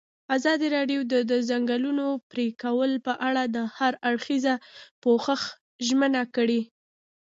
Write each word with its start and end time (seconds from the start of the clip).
ازادي 0.35 0.67
راډیو 0.77 0.99
د 1.11 1.13
د 1.31 1.31
ځنګلونو 1.49 2.05
پرېکول 2.31 2.91
په 3.05 3.13
اړه 3.27 3.43
د 3.55 3.57
هر 3.77 3.93
اړخیز 4.09 4.45
پوښښ 5.03 5.41
ژمنه 5.87 6.21
کړې. 6.35 6.61